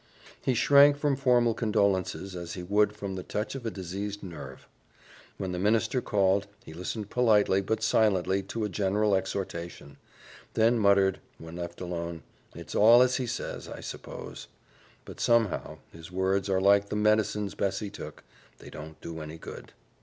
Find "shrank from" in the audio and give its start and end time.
0.55-1.15